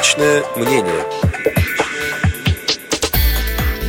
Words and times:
Личное 0.00 0.42
мнение. 0.56 1.04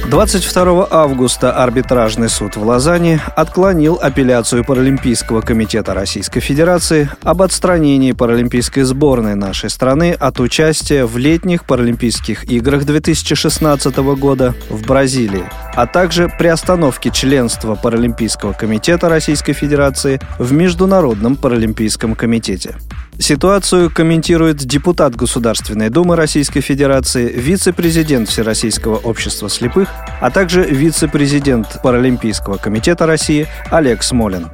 22 0.09 0.88
августа 0.91 1.54
арбитражный 1.54 2.27
суд 2.27 2.57
в 2.57 2.65
Лозанне 2.65 3.21
отклонил 3.38 3.97
апелляцию 4.02 4.66
Паралимпийского 4.66 5.39
комитета 5.39 5.93
Российской 5.93 6.41
Федерации 6.41 7.09
об 7.23 7.41
отстранении 7.41 8.11
паралимпийской 8.11 8.84
сборной 8.84 9.36
нашей 9.36 9.70
страны 9.70 10.11
от 10.11 10.41
участия 10.41 11.05
в 11.05 11.18
летних 11.18 11.63
Паралимпийских 11.63 12.43
играх 12.52 12.84
2016 12.84 13.96
года 14.18 14.54
в 14.70 14.86
Бразилии, 14.86 15.46
а 15.75 15.88
также 15.88 16.28
приостановке 16.28 17.09
членства 17.09 17.75
Паралимпийского 17.75 18.52
комитета 18.52 19.07
Российской 19.07 19.54
Федерации 19.54 20.20
в 20.38 20.52
Международном 20.52 21.38
Паралимпийском 21.38 22.16
комитете. 22.16 22.75
Ситуацию 23.21 23.91
комментирует 23.95 24.55
депутат 24.55 25.16
Государственной 25.16 25.91
Думы 25.91 26.16
Российской 26.16 26.62
Федерации, 26.62 27.31
вице-президент 27.31 28.27
Всероссийского 28.27 28.98
общества 28.98 29.48
слепых, 29.48 29.89
а 30.20 30.31
также 30.31 30.63
вице-президент 30.63 31.67
Паралимпийского 31.84 32.57
комитета 32.57 33.05
России 33.05 33.45
Олег 33.70 34.02
Смолин. 34.02 34.48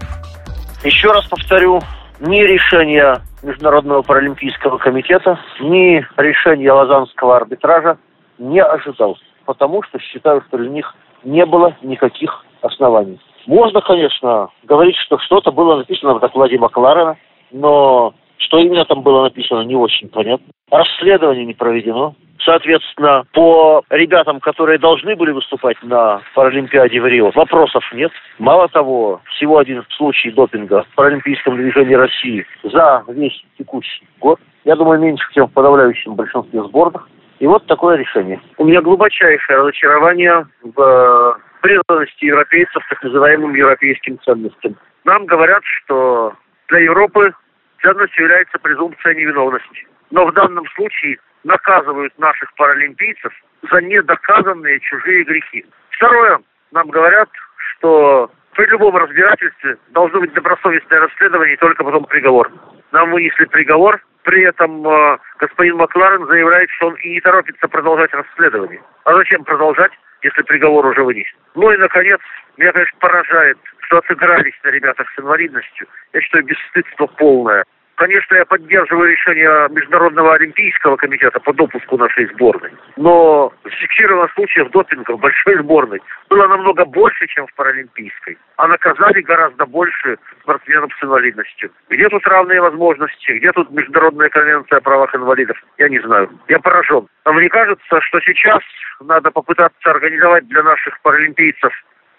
Еще 0.83 1.09
раз 1.13 1.25
повторю, 1.27 1.79
ни 2.19 2.41
решения 2.41 3.21
Международного 3.41 4.01
паралимпийского 4.01 4.77
комитета, 4.79 5.39
ни 5.61 6.05
решения 6.17 6.73
Лозаннского 6.73 7.37
арбитража 7.37 7.97
не 8.37 8.61
ожидал, 8.61 9.17
потому 9.45 9.81
что 9.83 9.97
считаю, 9.99 10.43
что 10.45 10.57
для 10.57 10.69
них 10.69 10.93
не 11.23 11.45
было 11.45 11.73
никаких 11.81 12.43
оснований. 12.61 13.17
Можно, 13.45 13.79
конечно, 13.79 14.49
говорить, 14.63 14.97
что 14.97 15.19
что-то 15.19 15.53
было 15.53 15.77
написано 15.77 16.15
в 16.15 16.19
докладе 16.19 16.57
Макларена, 16.57 17.15
но 17.51 18.13
что 18.37 18.59
именно 18.59 18.85
там 18.85 19.01
было 19.01 19.23
написано, 19.23 19.61
не 19.61 19.75
очень 19.75 20.09
понятно. 20.09 20.47
Расследование 20.71 21.45
не 21.45 21.53
проведено. 21.53 22.15
Соответственно, 22.43 23.23
по 23.33 23.83
ребятам, 23.89 24.39
которые 24.39 24.79
должны 24.79 25.15
были 25.15 25.31
выступать 25.31 25.75
на 25.83 26.21
Паралимпиаде 26.33 27.01
в 27.01 27.05
Рио, 27.05 27.31
вопросов 27.31 27.83
нет. 27.93 28.11
Мало 28.39 28.69
того, 28.69 29.21
всего 29.35 29.57
один 29.57 29.83
случай 29.97 30.31
допинга 30.31 30.83
в 30.83 30.95
Паралимпийском 30.95 31.57
движении 31.57 31.95
России 31.95 32.45
за 32.63 33.03
весь 33.07 33.43
текущий 33.57 34.07
год. 34.19 34.39
Я 34.65 34.75
думаю, 34.75 34.99
меньше, 34.99 35.25
чем 35.33 35.47
в 35.47 35.53
подавляющем 35.53 36.15
большинстве 36.15 36.63
сборных. 36.63 37.09
И 37.39 37.47
вот 37.47 37.65
такое 37.65 37.97
решение. 37.97 38.39
У 38.57 38.65
меня 38.65 38.81
глубочайшее 38.81 39.59
разочарование 39.59 40.47
в 40.63 41.37
преданности 41.61 42.25
европейцев 42.25 42.83
так 42.89 43.03
называемым 43.03 43.53
европейским 43.55 44.19
ценностям. 44.23 44.75
Нам 45.05 45.25
говорят, 45.25 45.61
что 45.63 46.33
для 46.69 46.79
Европы 46.79 47.33
ценностью 47.81 48.23
является 48.23 48.57
презумпция 48.59 49.13
невиновности. 49.15 49.87
Но 50.11 50.25
в 50.25 50.33
данном 50.33 50.65
случае 50.75 51.17
наказывают 51.43 52.17
наших 52.17 52.53
паралимпийцев 52.55 53.33
за 53.69 53.81
недоказанные 53.81 54.79
чужие 54.79 55.23
грехи. 55.23 55.65
Второе, 55.91 56.39
нам 56.71 56.89
говорят, 56.89 57.29
что 57.57 58.31
при 58.53 58.65
любом 58.67 58.95
разбирательстве 58.97 59.77
должно 59.89 60.19
быть 60.19 60.33
добросовестное 60.33 60.99
расследование 60.99 61.53
и 61.53 61.59
только 61.59 61.83
потом 61.83 62.05
приговор. 62.05 62.51
Нам 62.91 63.11
вынесли 63.11 63.45
приговор, 63.45 64.01
при 64.23 64.43
этом 64.43 64.87
э, 64.87 65.17
господин 65.39 65.77
Макларен 65.77 66.25
заявляет, 66.27 66.69
что 66.71 66.87
он 66.87 66.95
и 66.95 67.13
не 67.13 67.21
торопится 67.21 67.67
продолжать 67.67 68.11
расследование. 68.13 68.81
А 69.05 69.15
зачем 69.15 69.43
продолжать, 69.43 69.91
если 70.21 70.41
приговор 70.43 70.85
уже 70.85 71.03
вынесен? 71.03 71.37
Ну 71.55 71.71
и, 71.71 71.77
наконец, 71.77 72.19
меня, 72.57 72.71
конечно, 72.71 72.97
поражает 72.99 73.57
что 73.87 73.99
отыгрались 73.99 74.53
на 74.63 74.69
ребятах 74.69 75.07
с 75.15 75.19
инвалидностью. 75.19 75.87
Я 76.13 76.21
считаю, 76.21 76.43
бесстыдство 76.43 77.07
полное. 77.07 77.63
Конечно, 77.97 78.35
я 78.35 78.45
поддерживаю 78.45 79.09
решение 79.09 79.49
Международного 79.71 80.35
олимпийского 80.35 80.97
комитета 80.97 81.39
по 81.39 81.51
допуску 81.51 81.97
нашей 81.97 82.27
сборной. 82.27 82.71
Но 82.95 83.51
зафиксировано 83.63 84.29
случаев 84.35 84.69
допинга 84.69 85.13
в 85.13 85.19
большой 85.19 85.57
сборной 85.57 85.99
было 86.29 86.47
намного 86.47 86.85
больше, 86.85 87.25
чем 87.25 87.47
в 87.47 87.53
паралимпийской. 87.55 88.37
А 88.57 88.67
наказали 88.67 89.21
гораздо 89.21 89.65
больше 89.65 90.19
спортсменов 90.43 90.91
с 90.93 91.03
инвалидностью. 91.03 91.71
Где 91.89 92.07
тут 92.09 92.25
равные 92.27 92.61
возможности? 92.61 93.31
Где 93.31 93.51
тут 93.51 93.71
Международная 93.71 94.29
конвенция 94.29 94.77
о 94.77 94.81
правах 94.81 95.15
инвалидов? 95.15 95.57
Я 95.79 95.89
не 95.89 95.99
знаю. 95.99 96.29
Я 96.49 96.59
поражен. 96.59 97.07
А 97.23 97.33
мне 97.33 97.49
кажется, 97.49 98.01
что 98.01 98.19
сейчас 98.19 98.61
надо 98.99 99.31
попытаться 99.31 99.89
организовать 99.89 100.47
для 100.47 100.61
наших 100.61 101.01
паралимпийцев 101.01 101.73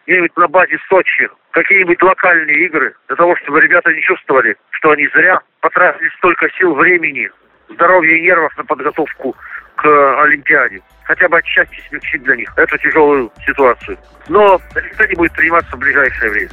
где-нибудь 0.09 0.37
на 0.39 0.49
базе 0.49 0.79
Сочи 0.89 1.29
какие-нибудь 1.53 2.03
локальные 2.03 2.67
игры, 2.67 2.95
для 3.09 3.17
того, 3.17 3.37
чтобы 3.37 3.61
ребята 3.61 3.93
не 3.93 4.01
чувствовали, 4.01 4.57
что 4.71 4.91
они 4.93 5.07
зря 5.09 5.41
потратили 5.61 6.09
столько 6.17 6.49
сил, 6.59 6.75
времени, 6.75 7.31
здоровья 7.69 8.17
и 8.17 8.23
нервов 8.23 8.57
на 8.57 8.65
подготовку 8.65 9.37
к 9.77 10.23
Олимпиаде. 10.23 10.81
Хотя 11.05 11.29
бы 11.29 11.39
отчасти 11.39 11.83
смягчить 11.89 12.23
для 12.23 12.37
них 12.37 12.53
эту 12.57 12.79
тяжелую 12.79 13.31
ситуацию. 13.47 13.99
Но 14.29 14.59
это 14.75 15.09
не 15.09 15.15
будет 15.15 15.33
приниматься 15.33 15.77
в 15.77 15.79
ближайшее 15.79 16.31
время. 16.31 16.51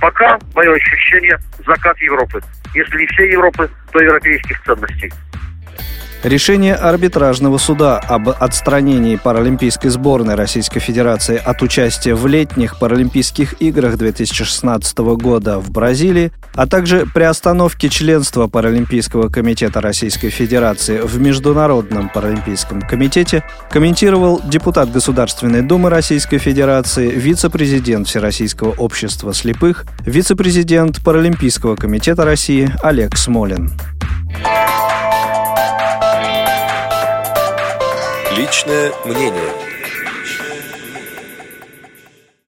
Пока, 0.00 0.38
мое 0.54 0.72
ощущение, 0.72 1.36
закат 1.66 1.98
Европы. 1.98 2.40
Если 2.74 2.98
не 2.98 3.06
всей 3.08 3.32
Европы, 3.32 3.68
то 3.92 4.02
европейских 4.02 4.60
ценностей. 4.62 5.12
Решение 6.24 6.74
арбитражного 6.74 7.58
суда 7.58 7.98
об 7.98 8.30
отстранении 8.30 9.16
паралимпийской 9.16 9.90
сборной 9.90 10.36
Российской 10.36 10.80
Федерации 10.80 11.36
от 11.36 11.60
участия 11.60 12.14
в 12.14 12.26
летних 12.26 12.78
Паралимпийских 12.78 13.60
играх 13.60 13.98
2016 13.98 14.98
года 15.18 15.58
в 15.58 15.70
Бразилии, 15.70 16.32
а 16.54 16.66
также 16.66 17.04
приостановке 17.04 17.90
членства 17.90 18.46
Паралимпийского 18.46 19.28
комитета 19.28 19.82
Российской 19.82 20.30
Федерации 20.30 20.98
в 20.98 21.20
Международном 21.20 22.08
Паралимпийском 22.08 22.80
комитете 22.80 23.44
комментировал 23.68 24.40
депутат 24.46 24.90
Государственной 24.90 25.60
Думы 25.60 25.90
Российской 25.90 26.38
Федерации, 26.38 27.10
вице-президент 27.10 28.08
Всероссийского 28.08 28.70
общества 28.70 29.34
слепых, 29.34 29.84
вице-президент 30.06 31.04
Паралимпийского 31.04 31.76
комитета 31.76 32.24
России 32.24 32.72
Олег 32.82 33.18
Смолин. 33.18 33.70
Личное 38.44 38.92
мнение. 39.06 39.73